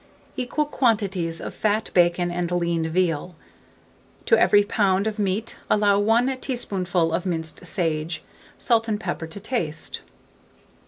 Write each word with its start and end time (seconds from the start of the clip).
Equal 0.35 0.65
quantities 0.65 1.39
of 1.39 1.53
fat 1.53 1.91
bacon 1.93 2.31
and 2.31 2.49
lean 2.51 2.87
veal; 2.87 3.35
to 4.25 4.35
every 4.35 4.63
lb. 4.63 5.05
of 5.05 5.19
meat, 5.19 5.57
allow 5.69 5.99
1 5.99 6.39
teaspoonful 6.39 7.13
of 7.13 7.23
minced 7.23 7.63
sage, 7.67 8.23
salt 8.57 8.87
and 8.87 8.99
pepper 8.99 9.27
to 9.27 9.39
taste. 9.39 10.01